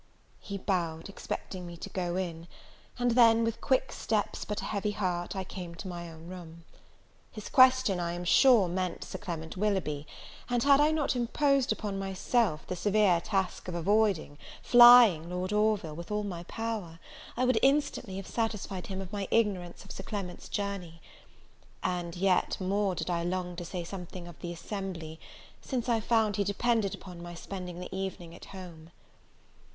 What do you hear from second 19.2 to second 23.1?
ignorance of Sir Clement's journey. And yet more